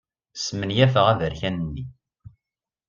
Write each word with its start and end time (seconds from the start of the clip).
Smenyafeɣ 0.43 1.05
aberkan-nni. 1.13 1.85